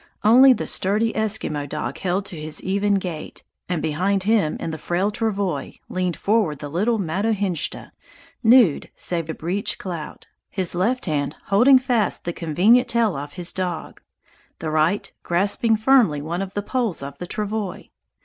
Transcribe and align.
Only 0.23 0.51
the 0.51 0.65
sturdy 0.65 1.13
Eskimo 1.13 1.69
dog 1.69 1.99
held 1.99 2.25
to 2.25 2.35
his 2.35 2.59
even 2.63 2.95
gait, 2.95 3.43
and 3.69 3.83
behind 3.83 4.23
him 4.23 4.57
in 4.59 4.71
the 4.71 4.79
frail 4.79 5.11
travois 5.11 5.73
leaned 5.89 6.17
forward 6.17 6.57
the 6.57 6.69
little 6.69 6.97
Matohinshda, 6.97 7.91
nude 8.41 8.89
save 8.95 9.29
a 9.29 9.35
breech 9.35 9.77
clout, 9.77 10.25
his 10.49 10.73
left 10.73 11.05
hand 11.05 11.35
holding 11.49 11.77
fast 11.77 12.23
the 12.23 12.33
convenient 12.33 12.87
tail 12.87 13.15
of 13.15 13.33
his 13.33 13.53
dog, 13.53 14.01
the 14.57 14.71
right 14.71 15.13
grasping 15.21 15.77
firmly 15.77 16.19
one 16.19 16.41
of 16.41 16.55
the 16.55 16.63
poles 16.63 17.03
of 17.03 17.19
the 17.19 17.27
travois. 17.27 17.83